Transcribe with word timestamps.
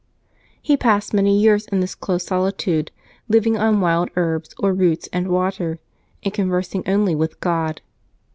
He 0.63 0.75
passed 0.77 1.13
many 1.13 1.39
years 1.39 1.67
in 1.67 1.79
this 1.79 1.93
close 1.93 2.25
solitude, 2.25 2.89
living 3.29 3.55
on 3.55 3.81
wild 3.81 4.09
herbs 4.15 4.55
or 4.57 4.73
roots 4.73 5.07
and 5.13 5.27
water, 5.27 5.77
and 6.23 6.33
conversing 6.33 6.81
only 6.87 7.13
with 7.13 7.39
God. 7.39 7.81